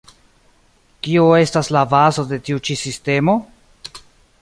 Kio 1.07 1.27
estas 1.41 1.71
la 1.77 1.85
bazo 1.93 2.27
de 2.33 2.43
tiu 2.49 2.65
ĉi 2.71 2.79
sistemo? 2.87 3.41